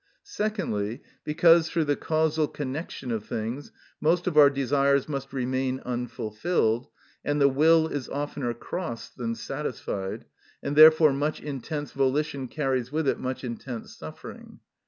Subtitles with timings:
[0.23, 6.87] Secondly, because, through the causal connection of things, most of our desires must remain unfulfilled,
[7.23, 10.25] and the will is oftener crossed than satisfied,
[10.63, 14.59] and therefore much intense volition carries with it much intense suffering.